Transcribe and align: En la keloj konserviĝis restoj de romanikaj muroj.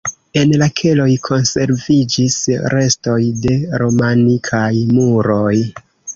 En 0.39 0.51
la 0.61 0.67
keloj 0.79 1.09
konserviĝis 1.27 2.39
restoj 2.75 3.19
de 3.45 3.59
romanikaj 3.83 4.73
muroj. 4.97 5.55